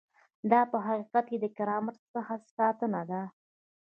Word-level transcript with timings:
دا 0.51 0.61
په 0.71 0.77
حقیقت 0.87 1.23
کې 1.29 1.37
د 1.39 1.45
کرامت 1.57 1.95
څخه 2.13 2.33
ساتنه 2.57 3.01
ده. 3.09 3.21